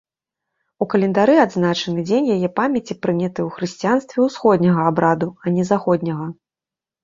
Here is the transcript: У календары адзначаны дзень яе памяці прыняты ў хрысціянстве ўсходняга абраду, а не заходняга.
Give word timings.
У 0.85 0.87
календары 0.93 1.35
адзначаны 1.41 2.05
дзень 2.07 2.31
яе 2.37 2.49
памяці 2.61 2.93
прыняты 3.05 3.39
ў 3.47 3.61
хрысціянстве 3.61 4.17
ўсходняга 4.31 4.81
абраду, 4.95 5.33
а 5.43 5.59
не 5.61 5.71
заходняга. 5.73 6.25